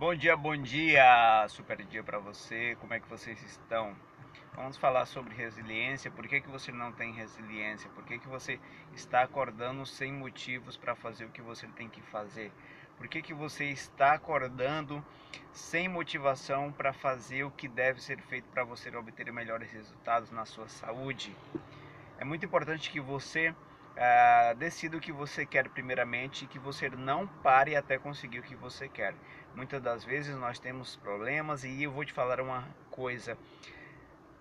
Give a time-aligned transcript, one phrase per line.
[0.00, 2.74] Bom dia, bom dia, super dia para você.
[2.80, 3.94] Como é que vocês estão?
[4.54, 6.10] Vamos falar sobre resiliência.
[6.10, 7.90] Por que, que você não tem resiliência?
[7.90, 8.58] Por que, que você
[8.94, 12.50] está acordando sem motivos para fazer o que você tem que fazer?
[12.96, 15.04] Por que, que você está acordando
[15.52, 20.46] sem motivação para fazer o que deve ser feito para você obter melhores resultados na
[20.46, 21.36] sua saúde?
[22.18, 23.54] É muito importante que você
[24.00, 28.42] uh, decida o que você quer primeiramente e que você não pare até conseguir o
[28.42, 29.14] que você quer.
[29.54, 33.36] Muitas das vezes nós temos problemas e eu vou te falar uma coisa.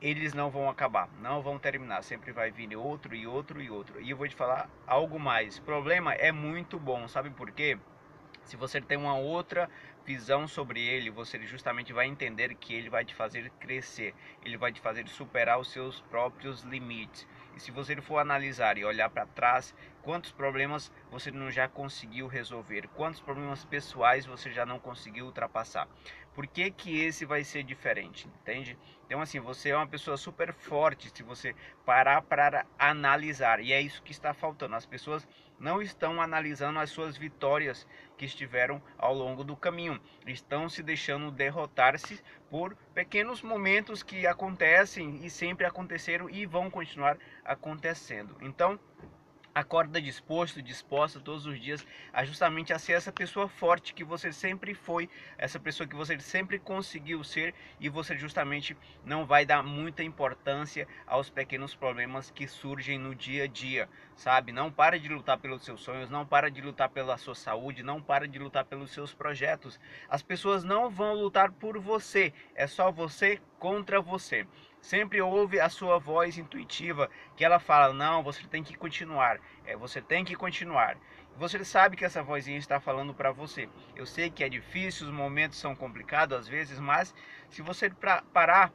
[0.01, 3.99] Eles não vão acabar, não vão terminar, sempre vai vir outro e outro e outro.
[3.99, 5.59] E eu vou te falar algo mais.
[5.59, 7.77] Problema é muito bom, sabe por quê?
[8.45, 9.69] Se você tem uma outra
[10.09, 14.73] visão sobre ele, você justamente vai entender que ele vai te fazer crescer, ele vai
[14.73, 17.27] te fazer superar os seus próprios limites.
[17.55, 22.27] E se você for analisar e olhar para trás, quantos problemas você não já conseguiu
[22.27, 22.87] resolver?
[22.95, 25.87] Quantos problemas pessoais você já não conseguiu ultrapassar?
[26.33, 28.77] Por que que esse vai ser diferente, entende?
[29.05, 31.55] Então assim, você é uma pessoa super forte se você
[31.85, 33.59] parar para analisar.
[33.59, 34.75] E é isso que está faltando.
[34.75, 35.27] As pessoas
[35.59, 37.85] não estão analisando as suas vitórias
[38.17, 39.99] que estiveram ao longo do caminho.
[40.25, 47.17] Estão se deixando derrotar-se por pequenos momentos que acontecem e sempre aconteceram e vão continuar
[47.43, 48.37] acontecendo.
[48.41, 48.79] Então,
[49.53, 54.31] acorda disposto, disposta todos os dias a justamente a ser essa pessoa forte que você
[54.31, 59.63] sempre foi, essa pessoa que você sempre conseguiu ser e você justamente não vai dar
[59.63, 64.51] muita importância aos pequenos problemas que surgem no dia a dia, sabe?
[64.51, 68.01] Não para de lutar pelos seus sonhos, não para de lutar pela sua saúde, não
[68.01, 69.79] para de lutar pelos seus projetos.
[70.07, 74.47] As pessoas não vão lutar por você, é só você contra você.
[74.81, 79.75] Sempre ouve a sua voz intuitiva que ela fala: não, você tem que continuar, é,
[79.75, 80.97] você tem que continuar.
[81.37, 83.69] Você sabe que essa vozinha está falando para você.
[83.95, 87.13] Eu sei que é difícil, os momentos são complicados às vezes, mas
[87.49, 87.89] se você
[88.33, 88.73] parar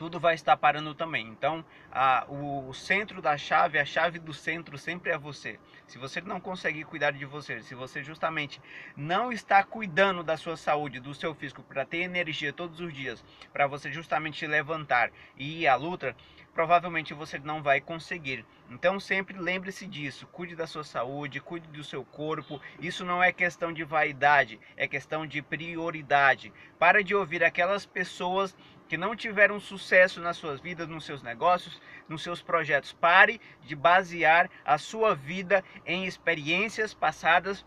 [0.00, 1.28] tudo vai estar parando também.
[1.28, 1.62] Então,
[1.92, 5.60] a, o, centro da chave, a chave do centro sempre é você.
[5.86, 8.62] Se você não conseguir cuidar de você, se você justamente
[8.96, 13.22] não está cuidando da sua saúde, do seu físico, para ter energia todos os dias,
[13.52, 16.16] para você justamente levantar e ir à luta,
[16.54, 18.42] provavelmente você não vai conseguir.
[18.70, 22.58] Então sempre lembre-se disso, cuide da sua saúde, cuide do seu corpo.
[22.80, 26.50] Isso não é questão de vaidade, é questão de prioridade.
[26.78, 28.56] Para de ouvir aquelas pessoas
[28.90, 32.92] que não tiveram sucesso nas suas vidas, nos seus negócios, nos seus projetos.
[32.92, 37.64] Pare de basear a sua vida em experiências passadas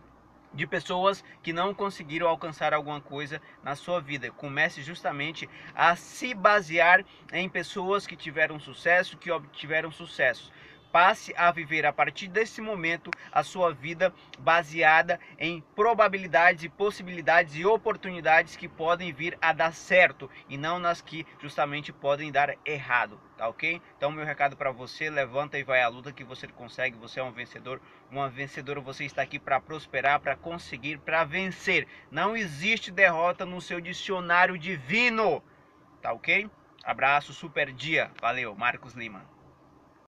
[0.54, 4.32] de pessoas que não conseguiram alcançar alguma coisa na sua vida.
[4.32, 10.52] Comece justamente a se basear em pessoas que tiveram sucesso, que obtiveram sucesso
[10.94, 17.56] passe a viver a partir desse momento a sua vida baseada em probabilidades e possibilidades
[17.56, 22.56] e oportunidades que podem vir a dar certo e não nas que justamente podem dar
[22.64, 23.82] errado, tá ok?
[23.98, 27.24] Então meu recado para você, levanta e vai à luta que você consegue, você é
[27.24, 31.88] um vencedor, uma vencedora, você está aqui para prosperar, para conseguir, para vencer.
[32.12, 35.44] Não existe derrota no seu dicionário divino,
[36.04, 36.48] tá ok?
[36.84, 39.33] Abraço, super dia, valeu, Marcos Lima.